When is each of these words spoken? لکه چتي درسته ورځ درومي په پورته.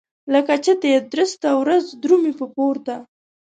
لکه 0.33 0.53
چتي 0.65 0.91
درسته 1.13 1.47
ورځ 1.61 1.83
درومي 2.03 2.33
په 2.39 2.45
پورته. 2.55 2.95